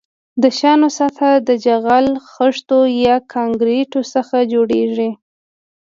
[0.41, 5.11] د شانو سطح د جغل، خښتو یا کانکریټو څخه جوړیږي